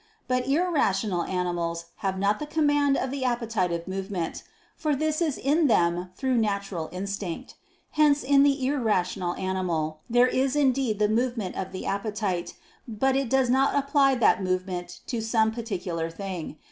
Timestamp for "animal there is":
9.35-10.55